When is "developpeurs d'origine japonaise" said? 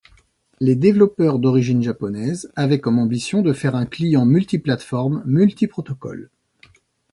0.75-2.51